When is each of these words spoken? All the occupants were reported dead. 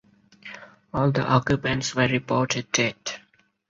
All 0.95 1.11
the 1.11 1.21
occupants 1.23 1.93
were 1.93 2.07
reported 2.07 2.71
dead. 2.71 2.97